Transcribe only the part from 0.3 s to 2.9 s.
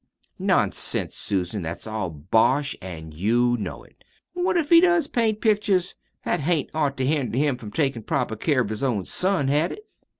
"Nonsense, Susan! That's all bosh,